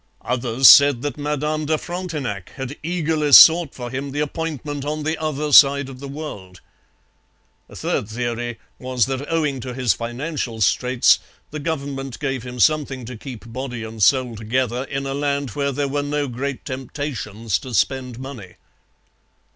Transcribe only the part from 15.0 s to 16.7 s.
a land where there were no great